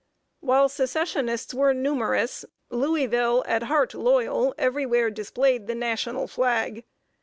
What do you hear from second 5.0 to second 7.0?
displayed the national flag.